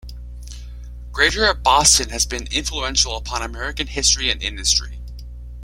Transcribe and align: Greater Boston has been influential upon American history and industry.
Greater 1.11 1.53
Boston 1.53 2.09
has 2.09 2.25
been 2.25 2.47
influential 2.51 3.15
upon 3.15 3.43
American 3.43 3.85
history 3.85 4.31
and 4.31 4.41
industry. 4.41 4.99